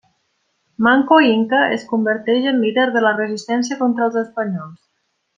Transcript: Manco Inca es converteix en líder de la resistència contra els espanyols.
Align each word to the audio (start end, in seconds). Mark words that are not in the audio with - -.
Manco 0.85 1.17
Inca 1.33 1.59
es 1.75 1.83
converteix 1.91 2.47
en 2.53 2.57
líder 2.63 2.85
de 2.95 3.03
la 3.07 3.11
resistència 3.23 3.77
contra 3.83 4.07
els 4.07 4.17
espanyols. 4.27 4.77